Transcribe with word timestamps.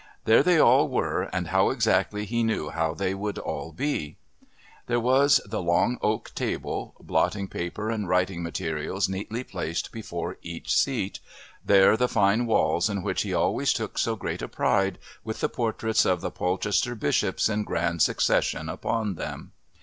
There 0.25 0.41
they 0.41 0.57
all 0.57 0.89
were 0.89 1.29
and 1.31 1.49
how 1.49 1.69
exactly 1.69 2.25
he 2.25 2.41
knew 2.41 2.71
how 2.71 2.95
they 2.95 3.13
would 3.13 3.37
all 3.37 3.71
be! 3.71 4.17
There 4.87 4.99
was 4.99 5.39
the 5.45 5.61
long 5.61 5.99
oak 6.01 6.31
table, 6.33 6.95
blotting 6.99 7.47
paper 7.47 7.91
and 7.91 8.09
writing 8.09 8.41
materials 8.41 9.07
neatly 9.07 9.43
placed 9.43 9.91
before 9.91 10.39
each 10.41 10.75
seat, 10.75 11.19
there 11.63 11.95
the 11.95 12.07
fine 12.07 12.47
walls 12.47 12.89
in 12.89 13.03
which 13.03 13.21
he 13.21 13.31
always 13.35 13.73
took 13.73 13.99
so 13.99 14.15
great 14.15 14.41
a 14.41 14.47
pride, 14.47 14.97
with 15.23 15.39
the 15.39 15.49
portraits 15.49 16.03
of 16.03 16.21
the 16.21 16.31
Polchester 16.31 16.95
Bishops 16.95 17.47
in 17.47 17.63
grand 17.63 18.01
succession 18.01 18.69
upon 18.69 19.13
them. 19.13 19.51